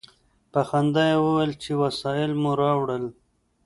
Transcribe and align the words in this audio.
په 0.51 0.61
خندا 0.69 1.03
یې 1.11 1.17
وویل 1.23 1.53
چې 1.63 1.71
وسایل 1.83 2.31
مو 2.41 2.51
راوړل. 2.61 3.03